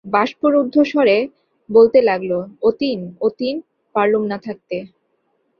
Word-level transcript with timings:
বাষ্পরুদ্ধস্বরে 0.05 1.17
বলতে 1.69 1.99
লাগল, 2.01 2.31
অতীন, 2.61 2.99
অতীন, 3.21 3.55
পারলুম 3.95 4.23
না 4.27 4.37
থাকতে। 4.37 4.77